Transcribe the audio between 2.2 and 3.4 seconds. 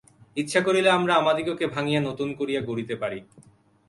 করিয়া গড়িতে পারি।